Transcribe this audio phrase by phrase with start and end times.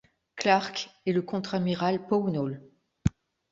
[0.35, 2.59] Clark et le contre-amiral Pownall.